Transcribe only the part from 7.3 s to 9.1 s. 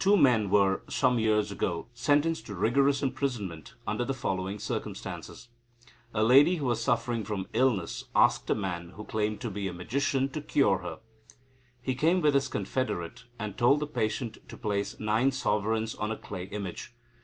illness, asked a man who